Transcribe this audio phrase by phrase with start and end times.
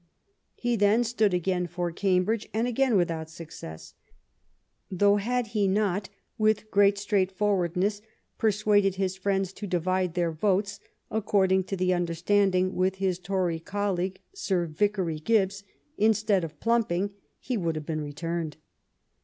[0.55, 3.93] He then stood again for Cambridge, and again without success;
[4.89, 8.01] though had he not, with great straightforwardness,
[8.39, 10.79] per suaded his friends to divide their votes,
[11.11, 14.19] according to the understanding with his Tory colleague.
[14.33, 15.63] Sir Vicary Gibbs,
[15.99, 18.57] instead of plumping, he would have been re turned.